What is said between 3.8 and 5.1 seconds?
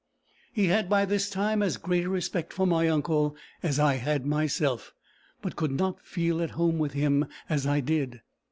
had myself,